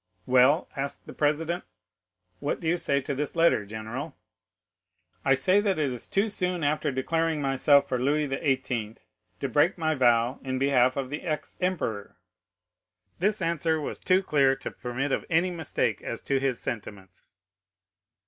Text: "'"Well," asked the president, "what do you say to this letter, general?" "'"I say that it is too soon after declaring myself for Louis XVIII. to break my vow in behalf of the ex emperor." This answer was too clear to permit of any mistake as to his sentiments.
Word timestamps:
"'"Well," 0.25 0.67
asked 0.75 1.05
the 1.05 1.13
president, 1.13 1.63
"what 2.39 2.59
do 2.59 2.67
you 2.67 2.77
say 2.77 3.01
to 3.01 3.13
this 3.13 3.35
letter, 3.35 3.67
general?" 3.67 4.15
"'"I 5.23 5.35
say 5.35 5.59
that 5.59 5.77
it 5.77 5.91
is 5.91 6.07
too 6.07 6.27
soon 6.27 6.63
after 6.63 6.91
declaring 6.91 7.39
myself 7.39 7.87
for 7.87 7.99
Louis 7.99 8.25
XVIII. 8.25 8.95
to 9.41 9.47
break 9.47 9.77
my 9.77 9.93
vow 9.93 10.39
in 10.43 10.57
behalf 10.57 10.97
of 10.97 11.11
the 11.11 11.21
ex 11.21 11.55
emperor." 11.61 12.17
This 13.19 13.43
answer 13.43 13.79
was 13.79 13.99
too 13.99 14.23
clear 14.23 14.55
to 14.55 14.71
permit 14.71 15.11
of 15.11 15.23
any 15.29 15.51
mistake 15.51 16.01
as 16.01 16.19
to 16.21 16.39
his 16.39 16.57
sentiments. 16.57 17.33